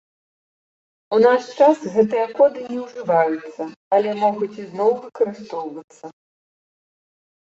У 1.15 1.19
наш 1.25 1.43
час 1.65 1.77
гэтыя 1.97 2.23
коды 2.39 2.63
не 2.71 2.79
ўжываюцца, 2.85 3.63
але 3.97 4.09
могуць 4.23 4.59
ізноў 4.63 4.91
выкарыстоўвацца. 5.03 6.05